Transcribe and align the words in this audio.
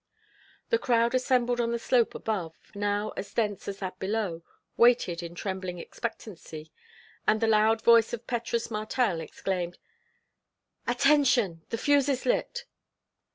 The 0.69 0.79
crowd 0.79 1.13
assembled 1.13 1.61
on 1.61 1.71
the 1.71 1.77
slope 1.77 2.15
above, 2.15 2.55
now 2.73 3.13
as 3.15 3.31
dense 3.35 3.67
as 3.67 3.77
that 3.77 3.99
below, 3.99 4.41
waited 4.75 5.21
in 5.21 5.35
trembling 5.35 5.77
expectancy; 5.77 6.71
and 7.27 7.39
the 7.39 7.45
loud 7.45 7.83
voice 7.83 8.11
of 8.11 8.25
Petrus 8.25 8.71
Martel 8.71 9.21
exclaimed: 9.21 9.77
"Attention! 10.87 11.61
the 11.69 11.77
fuse 11.77 12.09
is 12.09 12.25
lit!" 12.25 12.65